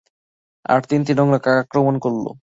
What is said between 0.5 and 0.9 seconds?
তারপর